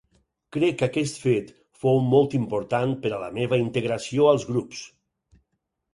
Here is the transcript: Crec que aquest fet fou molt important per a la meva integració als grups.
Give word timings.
Crec 0.55 0.77
que 0.79 0.87
aquest 0.87 1.19
fet 1.25 1.51
fou 1.83 2.01
molt 2.13 2.35
important 2.39 2.95
per 3.05 3.11
a 3.13 3.19
la 3.27 3.31
meva 3.39 3.63
integració 3.67 4.29
als 4.31 4.49
grups. 4.53 4.85